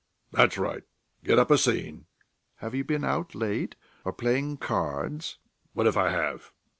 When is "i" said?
5.95-6.09